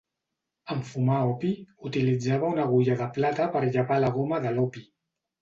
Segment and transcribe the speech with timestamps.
[0.75, 1.51] En fumar opi,
[1.89, 4.85] utilitzava una agulla de plata per llevar la goma de l'opi.